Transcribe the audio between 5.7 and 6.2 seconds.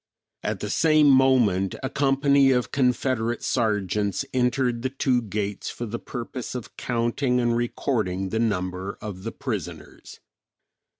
the